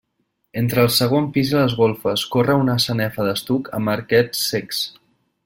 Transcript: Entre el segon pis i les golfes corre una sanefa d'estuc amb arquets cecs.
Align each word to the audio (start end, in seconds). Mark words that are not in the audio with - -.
Entre 0.61 0.79
el 0.83 0.87
segon 0.95 1.27
pis 1.35 1.51
i 1.53 1.57
les 1.59 1.75
golfes 1.81 2.23
corre 2.37 2.57
una 2.63 2.79
sanefa 2.87 3.27
d'estuc 3.29 3.71
amb 3.81 3.93
arquets 3.95 4.43
cecs. 4.49 4.83